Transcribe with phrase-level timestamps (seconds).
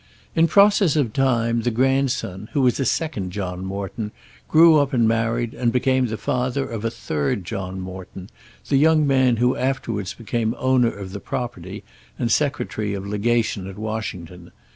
[0.33, 4.11] In process of time the grandson, who was a second John Morton,
[4.47, 8.31] grew up and married, and became the father of a third John Morton,
[8.67, 11.83] the young man who afterwards became owner of the property
[12.17, 14.49] and Secretary of Legation at Washington.